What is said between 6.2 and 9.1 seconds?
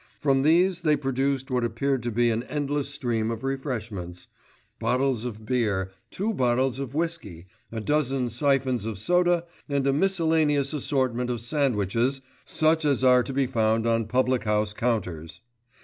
bottles of whisky, a dozen syphons of